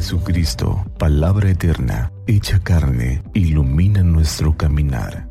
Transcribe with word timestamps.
Jesucristo, 0.00 0.82
palabra 0.96 1.50
eterna, 1.50 2.10
hecha 2.26 2.58
carne, 2.60 3.22
ilumina 3.34 4.02
nuestro 4.02 4.56
caminar. 4.56 5.28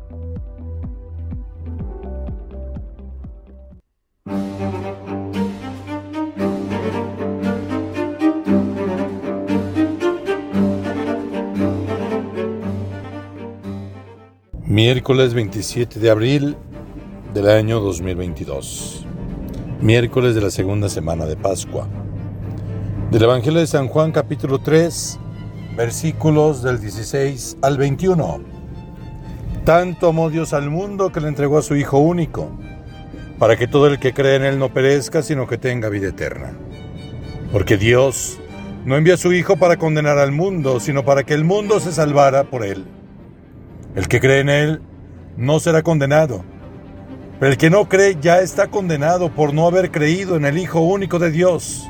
Miércoles 14.62 15.34
27 15.34 15.98
de 15.98 16.10
abril 16.10 16.56
del 17.34 17.48
año 17.48 17.80
2022. 17.80 19.04
Miércoles 19.80 20.36
de 20.36 20.40
la 20.42 20.50
segunda 20.52 20.88
semana 20.88 21.26
de 21.26 21.34
Pascua. 21.34 21.88
Del 23.10 23.24
Evangelio 23.24 23.58
de 23.58 23.66
San 23.66 23.88
Juan 23.88 24.12
capítulo 24.12 24.60
3, 24.60 25.18
versículos 25.76 26.62
del 26.62 26.80
16 26.80 27.56
al 27.60 27.76
21. 27.76 28.40
Tanto 29.64 30.10
amó 30.10 30.30
Dios 30.30 30.52
al 30.52 30.70
mundo 30.70 31.10
que 31.10 31.20
le 31.20 31.26
entregó 31.26 31.58
a 31.58 31.62
su 31.62 31.74
Hijo 31.74 31.98
único, 31.98 32.52
para 33.40 33.56
que 33.56 33.66
todo 33.66 33.88
el 33.88 33.98
que 33.98 34.14
cree 34.14 34.36
en 34.36 34.44
Él 34.44 34.60
no 34.60 34.72
perezca, 34.72 35.22
sino 35.22 35.48
que 35.48 35.58
tenga 35.58 35.88
vida 35.88 36.10
eterna. 36.10 36.52
Porque 37.50 37.76
Dios 37.76 38.38
no 38.84 38.96
envía 38.96 39.14
a 39.14 39.16
su 39.16 39.32
Hijo 39.32 39.56
para 39.56 39.76
condenar 39.76 40.18
al 40.18 40.30
mundo, 40.30 40.78
sino 40.78 41.04
para 41.04 41.24
que 41.24 41.34
el 41.34 41.42
mundo 41.42 41.80
se 41.80 41.90
salvara 41.90 42.44
por 42.44 42.64
Él. 42.64 42.84
El 43.96 44.06
que 44.06 44.20
cree 44.20 44.38
en 44.38 44.50
Él 44.50 44.82
no 45.36 45.58
será 45.58 45.82
condenado, 45.82 46.44
pero 47.40 47.50
el 47.50 47.58
que 47.58 47.70
no 47.70 47.88
cree 47.88 48.18
ya 48.20 48.40
está 48.40 48.68
condenado 48.68 49.34
por 49.34 49.52
no 49.52 49.66
haber 49.66 49.90
creído 49.90 50.36
en 50.36 50.44
el 50.44 50.58
Hijo 50.58 50.78
único 50.78 51.18
de 51.18 51.32
Dios. 51.32 51.89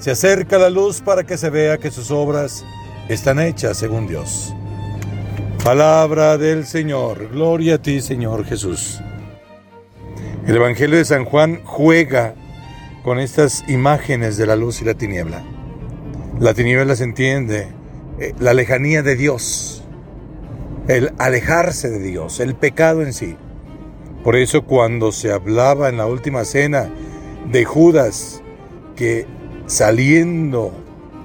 se 0.00 0.10
acerca 0.10 0.58
la 0.58 0.70
luz 0.70 1.02
para 1.02 1.24
que 1.24 1.36
se 1.36 1.50
vea 1.50 1.78
que 1.78 1.90
sus 1.90 2.10
obras 2.10 2.64
están 3.08 3.38
hechas 3.38 3.76
según 3.76 4.06
Dios. 4.06 4.54
Palabra 5.62 6.38
del 6.38 6.66
Señor. 6.66 7.28
Gloria 7.30 7.74
a 7.74 7.82
ti, 7.82 8.00
Señor 8.00 8.46
Jesús. 8.46 8.98
El 10.46 10.56
Evangelio 10.56 10.96
de 10.96 11.04
San 11.04 11.26
Juan 11.26 11.60
juega 11.64 12.34
con 13.04 13.18
estas 13.18 13.62
imágenes 13.68 14.38
de 14.38 14.46
la 14.46 14.56
luz 14.56 14.80
y 14.80 14.86
la 14.86 14.94
tiniebla. 14.94 15.42
La 16.38 16.54
tiniebla 16.54 16.96
se 16.96 17.04
entiende, 17.04 17.68
eh, 18.18 18.32
la 18.38 18.54
lejanía 18.54 19.02
de 19.02 19.16
Dios, 19.16 19.84
el 20.88 21.12
alejarse 21.18 21.90
de 21.90 21.98
Dios, 21.98 22.40
el 22.40 22.54
pecado 22.54 23.02
en 23.02 23.12
sí. 23.12 23.36
Por 24.24 24.36
eso 24.36 24.64
cuando 24.64 25.12
se 25.12 25.30
hablaba 25.30 25.90
en 25.90 25.98
la 25.98 26.06
última 26.06 26.46
cena 26.46 26.90
de 27.50 27.66
Judas 27.66 28.42
que 28.96 29.26
saliendo 29.70 30.72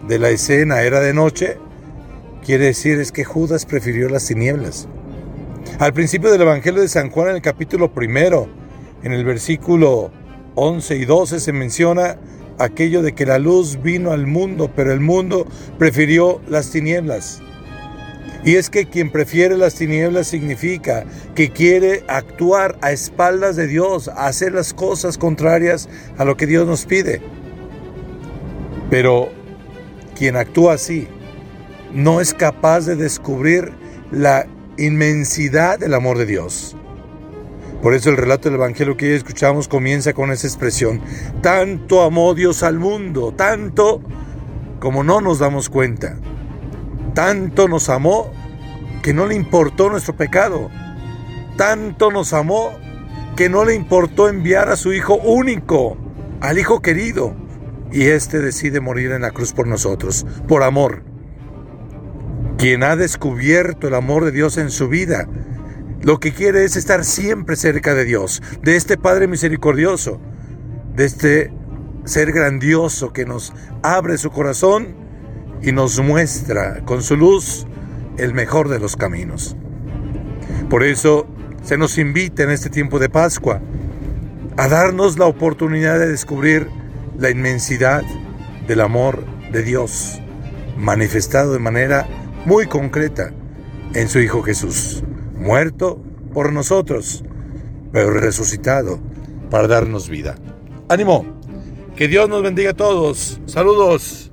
de 0.08 0.20
la 0.20 0.30
escena 0.30 0.84
era 0.84 1.00
de 1.00 1.16
noche, 1.16 1.58
quiere 2.46 2.66
decir 2.66 3.00
es 3.00 3.12
que 3.12 3.24
Judas 3.24 3.66
prefirió 3.66 4.08
las 4.08 4.28
tinieblas. 4.28 4.88
Al 5.80 5.94
principio 5.94 6.32
del 6.32 6.42
Evangelio 6.42 6.82
de 6.82 6.88
San 6.88 7.10
Juan 7.10 7.30
en 7.30 7.36
el 7.38 7.42
capítulo 7.42 7.92
primero, 7.92 8.48
en 9.02 9.14
el 9.14 9.26
versículo 9.26 10.12
11 10.54 10.96
y 10.96 11.06
12 11.06 11.40
se 11.40 11.54
menciona 11.54 12.20
aquello 12.60 13.02
de 13.02 13.16
que 13.16 13.26
la 13.26 13.40
luz 13.40 13.82
vino 13.82 14.12
al 14.12 14.28
mundo, 14.28 14.72
pero 14.76 14.94
el 14.94 15.00
mundo 15.00 15.48
prefirió 15.80 16.40
las 16.48 16.70
tinieblas. 16.70 17.42
Y 18.44 18.58
es 18.58 18.70
que 18.70 18.86
quien 18.86 19.12
prefiere 19.12 19.58
las 19.58 19.74
tinieblas 19.74 20.28
significa 20.28 21.04
que 21.34 21.50
quiere 21.50 22.04
actuar 22.08 22.78
a 22.82 22.92
espaldas 22.92 23.56
de 23.56 23.66
Dios, 23.66 24.12
hacer 24.16 24.54
las 24.54 24.76
cosas 24.76 25.18
contrarias 25.18 25.90
a 26.20 26.26
lo 26.26 26.38
que 26.38 26.46
Dios 26.46 26.68
nos 26.68 26.86
pide. 26.86 27.24
Pero 28.90 29.30
quien 30.16 30.36
actúa 30.36 30.74
así 30.74 31.08
no 31.94 32.22
es 32.22 32.34
capaz 32.34 32.82
de 32.82 32.96
descubrir 32.96 33.74
la 34.12 34.48
inmensidad 34.78 35.80
del 35.80 35.94
amor 35.94 36.18
de 36.18 36.26
Dios. 36.26 36.76
Por 37.82 37.94
eso 37.94 38.10
el 38.10 38.18
relato 38.18 38.50
del 38.50 38.60
Evangelio 38.60 38.98
que 38.98 39.06
hoy 39.06 39.16
escuchamos 39.16 39.68
comienza 39.68 40.14
con 40.14 40.32
esa 40.32 40.48
expresión. 40.48 41.02
Tanto 41.42 42.02
amó 42.02 42.34
Dios 42.34 42.64
al 42.64 42.80
mundo, 42.80 43.34
tanto 43.36 44.02
como 44.80 45.04
no 45.04 45.22
nos 45.22 45.40
damos 45.40 45.70
cuenta. 45.70 46.18
Tanto 47.14 47.68
nos 47.68 47.90
amó 47.90 48.32
que 49.04 49.14
no 49.14 49.28
le 49.28 49.36
importó 49.36 49.90
nuestro 49.90 50.16
pecado. 50.16 50.70
Tanto 51.58 52.12
nos 52.12 52.34
amó 52.34 52.72
que 53.36 53.50
no 53.50 53.66
le 53.66 53.76
importó 53.76 54.30
enviar 54.30 54.70
a 54.70 54.76
su 54.76 54.92
Hijo 54.92 55.16
único, 55.16 55.96
al 56.42 56.58
Hijo 56.58 56.82
querido. 56.82 57.36
Y 57.92 58.08
éste 58.08 58.40
decide 58.40 58.80
morir 58.80 59.12
en 59.12 59.22
la 59.22 59.32
cruz 59.32 59.54
por 59.54 59.68
nosotros, 59.68 60.26
por 60.48 60.64
amor. 60.64 61.04
Quien 62.58 62.84
ha 62.84 62.96
descubierto 62.96 63.88
el 63.88 63.96
amor 63.96 64.26
de 64.26 64.32
Dios 64.32 64.58
en 64.58 64.70
su 64.70 64.88
vida, 64.88 65.28
lo 66.02 66.20
que 66.20 66.34
quiere 66.34 66.64
es 66.64 66.76
estar 66.76 67.04
siempre 67.04 67.56
cerca 67.56 67.94
de 67.94 68.06
Dios, 68.06 68.42
de 68.62 68.76
este 68.76 68.98
Padre 68.98 69.28
misericordioso, 69.28 70.20
de 70.96 71.06
este 71.06 71.54
ser 72.06 72.32
grandioso 72.32 73.12
que 73.12 73.26
nos 73.26 73.54
abre 73.82 74.18
su 74.18 74.30
corazón 74.30 74.96
y 75.62 75.72
nos 75.72 76.00
muestra 76.00 76.82
con 76.86 77.02
su 77.02 77.18
luz 77.18 77.66
el 78.18 78.34
mejor 78.34 78.70
de 78.70 78.80
los 78.80 78.96
caminos. 78.96 79.56
Por 80.70 80.84
eso 80.84 81.28
se 81.64 81.78
nos 81.78 81.98
invita 81.98 82.44
en 82.44 82.52
este 82.52 82.70
tiempo 82.70 83.00
de 83.00 83.10
Pascua 83.10 83.62
a 84.58 84.68
darnos 84.68 85.18
la 85.18 85.26
oportunidad 85.26 86.00
de 86.00 86.08
descubrir 86.08 86.70
la 87.18 87.30
inmensidad 87.30 88.04
del 88.68 88.82
amor 88.82 89.26
de 89.52 89.64
Dios, 89.64 90.22
manifestado 90.78 91.54
de 91.54 91.60
manera 91.60 92.08
muy 92.46 92.68
concreta 92.68 93.32
en 93.94 94.10
su 94.10 94.20
Hijo 94.20 94.42
Jesús, 94.44 95.04
muerto 95.38 96.02
por 96.34 96.52
nosotros, 96.52 97.24
pero 97.92 98.12
resucitado 98.12 99.00
para 99.50 99.68
darnos 99.68 100.10
vida. 100.10 100.36
Ánimo, 100.90 101.26
que 101.96 102.08
Dios 102.08 102.28
nos 102.28 102.44
bendiga 102.44 102.72
a 102.72 102.76
todos. 102.76 103.40
Saludos. 103.46 104.32